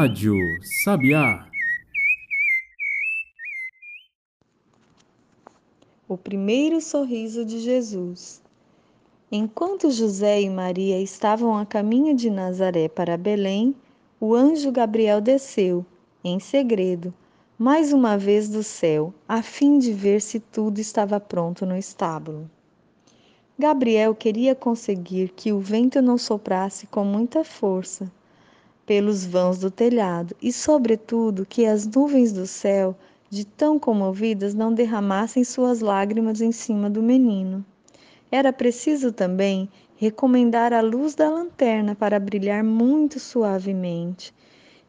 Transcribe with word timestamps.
Rádio 0.00 0.36
Sabiá. 0.84 1.44
O 6.08 6.16
primeiro 6.16 6.80
sorriso 6.80 7.44
de 7.44 7.58
Jesus. 7.58 8.40
Enquanto 9.32 9.90
José 9.90 10.40
e 10.40 10.48
Maria 10.48 11.02
estavam 11.02 11.58
a 11.58 11.66
caminho 11.66 12.14
de 12.14 12.30
Nazaré 12.30 12.88
para 12.88 13.16
Belém, 13.16 13.74
o 14.20 14.36
anjo 14.36 14.70
Gabriel 14.70 15.20
desceu, 15.20 15.84
em 16.22 16.38
segredo, 16.38 17.12
mais 17.58 17.92
uma 17.92 18.16
vez 18.16 18.48
do 18.48 18.62
céu, 18.62 19.12
a 19.28 19.42
fim 19.42 19.80
de 19.80 19.92
ver 19.92 20.20
se 20.20 20.38
tudo 20.38 20.78
estava 20.78 21.18
pronto 21.18 21.66
no 21.66 21.76
estábulo. 21.76 22.48
Gabriel 23.58 24.14
queria 24.14 24.54
conseguir 24.54 25.30
que 25.30 25.52
o 25.52 25.58
vento 25.58 26.00
não 26.00 26.16
soprasse 26.16 26.86
com 26.86 27.04
muita 27.04 27.42
força 27.42 28.08
pelos 28.88 29.26
vãos 29.26 29.58
do 29.58 29.70
telhado 29.70 30.34
e, 30.40 30.50
sobretudo, 30.50 31.44
que 31.44 31.66
as 31.66 31.86
nuvens 31.86 32.32
do 32.32 32.46
céu, 32.46 32.96
de 33.28 33.44
tão 33.44 33.78
comovidas, 33.78 34.54
não 34.54 34.72
derramassem 34.72 35.44
suas 35.44 35.80
lágrimas 35.80 36.40
em 36.40 36.50
cima 36.50 36.88
do 36.88 37.02
menino. 37.02 37.62
Era 38.32 38.50
preciso 38.50 39.12
também 39.12 39.68
recomendar 39.94 40.72
a 40.72 40.80
luz 40.80 41.14
da 41.14 41.28
lanterna 41.28 41.94
para 41.94 42.18
brilhar 42.18 42.64
muito 42.64 43.20
suavemente 43.20 44.32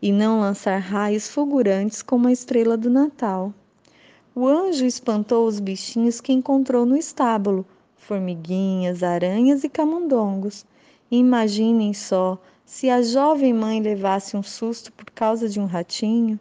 e 0.02 0.13
não 0.13 0.39
lançar 0.39 0.78
raios 0.78 1.28
fulgurantes 1.28 2.02
como 2.02 2.30
a 2.30 2.31
estrela 2.31 2.78
do 2.78 2.89
Natal. 2.89 3.53
O 4.34 4.47
anjo 4.47 4.86
espantou 4.86 5.45
os 5.45 5.59
bichinhos 5.59 6.22
que 6.22 6.31
encontrou 6.31 6.86
no 6.86 6.95
estábulo, 6.95 7.66
formiguinhas, 7.97 9.03
aranhas 9.03 9.66
e 9.66 9.67
camundongos. 9.67 10.66
Imaginem 11.11 11.94
só 11.94 12.39
se 12.70 12.88
a 12.88 13.02
jovem 13.02 13.52
mãe 13.52 13.81
levasse 13.81 14.38
um 14.38 14.44
susto 14.44 14.94
por 14.94 15.09
causa 15.09 15.50
de 15.50 15.59
um 15.59 15.66
ratinho. 15.66 16.39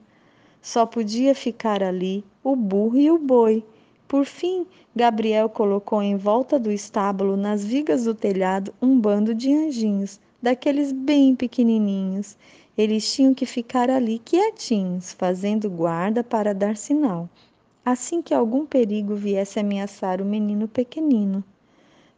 Só 0.61 0.85
podia 0.85 1.35
ficar 1.35 1.83
ali 1.83 2.23
o 2.45 2.55
burro 2.55 2.99
e 2.99 3.11
o 3.11 3.17
boi. 3.17 3.65
Por 4.07 4.27
fim, 4.27 4.67
Gabriel 4.95 5.49
colocou 5.49 6.03
em 6.03 6.19
volta 6.19 6.59
do 6.59 6.71
estábulo, 6.71 7.35
nas 7.35 7.65
vigas 7.65 8.05
do 8.05 8.15
telhado, 8.15 8.75
um 8.81 9.01
bando 9.01 9.35
de 9.35 9.51
anjinhos, 9.55 10.21
daqueles 10.41 10.93
bem 10.93 11.35
pequenininhos. 11.35 12.37
Eles 12.77 13.11
tinham 13.11 13.33
que 13.33 13.47
ficar 13.47 13.89
ali 13.89 14.19
quietinhos, 14.19 15.15
fazendo 15.15 15.71
guarda 15.71 16.23
para 16.23 16.53
dar 16.53 16.77
sinal, 16.77 17.27
assim 17.83 18.21
que 18.21 18.35
algum 18.35 18.67
perigo 18.67 19.15
viesse 19.15 19.59
ameaçar 19.59 20.21
o 20.21 20.27
menino 20.27 20.69
pequenino. 20.69 21.43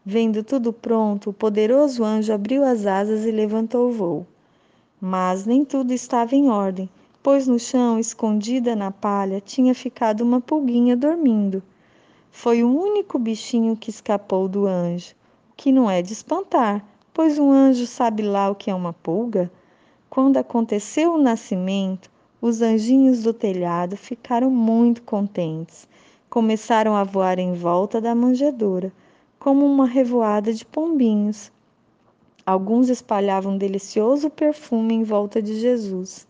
Vendo 0.04 0.42
tudo 0.42 0.72
pronto, 0.72 1.28
o 1.28 1.32
poderoso 1.32 2.02
anjo 2.02 2.32
abriu 2.32 2.64
as 2.64 2.86
asas 2.86 3.26
e 3.26 3.30
levantou 3.30 3.90
o 3.90 3.92
voo. 3.92 4.26
Mas 4.98 5.44
nem 5.44 5.62
tudo 5.62 5.92
estava 5.92 6.34
em 6.34 6.48
ordem, 6.48 6.88
pois 7.22 7.46
no 7.46 7.58
chão, 7.58 7.98
escondida 7.98 8.74
na 8.74 8.90
palha, 8.90 9.42
tinha 9.42 9.74
ficado 9.74 10.22
uma 10.22 10.40
pulguinha 10.40 10.96
dormindo. 10.96 11.62
Foi 12.30 12.64
o 12.64 12.74
único 12.74 13.18
bichinho 13.18 13.76
que 13.76 13.90
escapou 13.90 14.48
do 14.48 14.66
anjo, 14.66 15.14
o 15.50 15.54
que 15.54 15.70
não 15.70 15.90
é 15.90 16.00
de 16.00 16.14
espantar, 16.14 16.82
pois 17.12 17.38
um 17.38 17.52
anjo 17.52 17.86
sabe 17.86 18.22
lá 18.22 18.48
o 18.48 18.54
que 18.54 18.70
é 18.70 18.74
uma 18.74 18.94
pulga. 18.94 19.52
Quando 20.08 20.38
aconteceu 20.38 21.12
o 21.12 21.22
nascimento, 21.22 22.10
os 22.40 22.62
anjinhos 22.62 23.22
do 23.22 23.34
telhado 23.34 23.98
ficaram 23.98 24.50
muito 24.50 25.02
contentes. 25.02 25.86
Começaram 26.30 26.96
a 26.96 27.04
voar 27.04 27.38
em 27.38 27.52
volta 27.52 28.00
da 28.00 28.14
manjedoura 28.14 28.90
como 29.40 29.64
uma 29.64 29.86
revoada 29.86 30.52
de 30.52 30.66
pombinhos. 30.66 31.50
Alguns 32.44 32.90
espalhavam 32.90 33.56
delicioso 33.56 34.28
perfume 34.28 34.92
em 34.92 35.02
volta 35.02 35.40
de 35.40 35.58
Jesus. 35.58 36.28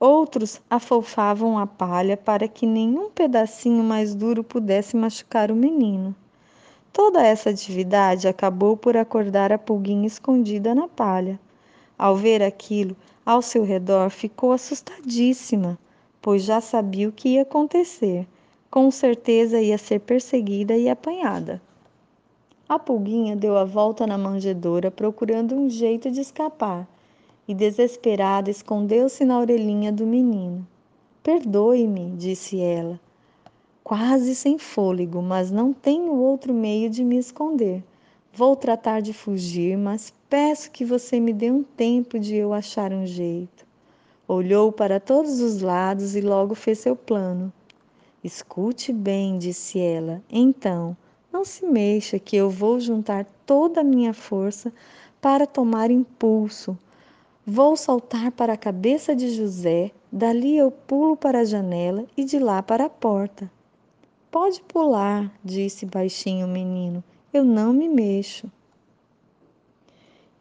Outros 0.00 0.60
afofavam 0.68 1.56
a 1.56 1.68
palha 1.68 2.16
para 2.16 2.48
que 2.48 2.66
nenhum 2.66 3.10
pedacinho 3.10 3.84
mais 3.84 4.12
duro 4.12 4.42
pudesse 4.42 4.96
machucar 4.96 5.52
o 5.52 5.54
menino. 5.54 6.12
Toda 6.92 7.24
essa 7.24 7.48
atividade 7.48 8.26
acabou 8.26 8.76
por 8.76 8.96
acordar 8.96 9.52
a 9.52 9.58
pulguinha 9.58 10.08
escondida 10.08 10.74
na 10.74 10.88
palha. 10.88 11.38
Ao 11.96 12.16
ver 12.16 12.42
aquilo, 12.42 12.96
ao 13.24 13.40
seu 13.40 13.62
redor 13.62 14.10
ficou 14.10 14.50
assustadíssima, 14.50 15.78
pois 16.20 16.42
já 16.42 16.60
sabia 16.60 17.08
o 17.08 17.12
que 17.12 17.34
ia 17.34 17.42
acontecer. 17.42 18.26
Com 18.68 18.90
certeza 18.90 19.60
ia 19.60 19.78
ser 19.78 20.00
perseguida 20.00 20.76
e 20.76 20.88
apanhada. 20.88 21.62
A 22.72 22.78
pulguinha 22.78 23.36
deu 23.36 23.58
a 23.58 23.66
volta 23.66 24.06
na 24.06 24.16
manjedoura 24.16 24.90
procurando 24.90 25.54
um 25.54 25.68
jeito 25.68 26.10
de 26.10 26.22
escapar 26.22 26.88
e, 27.46 27.52
desesperada, 27.52 28.50
escondeu-se 28.50 29.26
na 29.26 29.38
orelhinha 29.38 29.92
do 29.92 30.06
menino. 30.06 30.66
Perdoe-me, 31.22 32.12
disse 32.16 32.58
ela, 32.62 32.98
quase 33.84 34.34
sem 34.34 34.56
fôlego, 34.56 35.20
mas 35.20 35.50
não 35.50 35.70
tenho 35.70 36.14
outro 36.14 36.54
meio 36.54 36.88
de 36.88 37.04
me 37.04 37.18
esconder. 37.18 37.84
Vou 38.32 38.56
tratar 38.56 39.02
de 39.02 39.12
fugir, 39.12 39.76
mas 39.76 40.10
peço 40.30 40.70
que 40.70 40.82
você 40.82 41.20
me 41.20 41.34
dê 41.34 41.50
um 41.50 41.62
tempo 41.62 42.18
de 42.18 42.36
eu 42.36 42.54
achar 42.54 42.90
um 42.90 43.04
jeito. 43.06 43.66
Olhou 44.26 44.72
para 44.72 44.98
todos 44.98 45.42
os 45.42 45.60
lados 45.60 46.16
e 46.16 46.22
logo 46.22 46.54
fez 46.54 46.78
seu 46.78 46.96
plano. 46.96 47.52
Escute 48.24 48.94
bem, 48.94 49.36
disse 49.36 49.78
ela. 49.78 50.22
Então, 50.30 50.96
não 51.32 51.44
se 51.44 51.64
mexa, 51.64 52.18
que 52.18 52.36
eu 52.36 52.50
vou 52.50 52.78
juntar 52.78 53.24
toda 53.46 53.80
a 53.80 53.84
minha 53.84 54.12
força 54.12 54.72
para 55.20 55.46
tomar 55.46 55.90
impulso. 55.90 56.76
Vou 57.46 57.76
saltar 57.76 58.30
para 58.30 58.52
a 58.52 58.56
cabeça 58.56 59.16
de 59.16 59.30
José, 59.30 59.90
dali 60.12 60.56
eu 60.58 60.70
pulo 60.70 61.16
para 61.16 61.40
a 61.40 61.44
janela 61.44 62.04
e 62.16 62.22
de 62.22 62.38
lá 62.38 62.62
para 62.62 62.84
a 62.84 62.90
porta. 62.90 63.50
Pode 64.30 64.60
pular, 64.62 65.32
disse 65.42 65.86
baixinho 65.86 66.46
o 66.46 66.50
menino, 66.50 67.02
eu 67.32 67.44
não 67.44 67.72
me 67.72 67.88
mexo. 67.88 68.50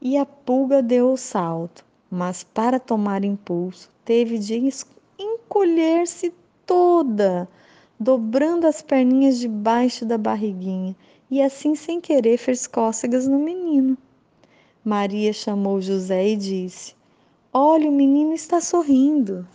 E 0.01 0.17
a 0.17 0.25
pulga 0.25 0.81
deu 0.81 1.13
o 1.13 1.17
salto, 1.17 1.85
mas 2.09 2.43
para 2.43 2.79
tomar 2.79 3.23
impulso 3.23 3.89
teve 4.03 4.37
de 4.37 4.69
encolher-se 5.17 6.33
toda 6.65 7.47
dobrando 8.01 8.65
as 8.65 8.81
perninhas 8.81 9.37
debaixo 9.37 10.03
da 10.05 10.17
barriguinha, 10.17 10.95
e 11.29 11.39
assim 11.39 11.75
sem 11.75 12.01
querer 12.01 12.35
fez 12.35 12.65
cócegas 12.65 13.27
no 13.27 13.37
menino. 13.37 13.95
Maria 14.83 15.31
chamou 15.31 15.79
José 15.79 16.29
e 16.29 16.35
disse: 16.35 16.95
Olha, 17.53 17.87
o 17.87 17.93
menino 17.93 18.33
está 18.33 18.59
sorrindo. 18.59 19.47